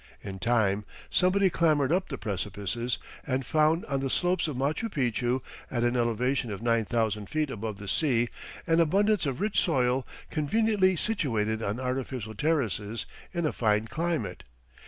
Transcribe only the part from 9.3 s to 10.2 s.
rich soil